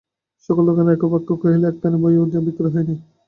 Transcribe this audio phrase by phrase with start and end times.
[0.49, 2.97] সকল দোকানদার একবাক্যে বলিল, একখানি বইও বিক্রয় হয় নাই।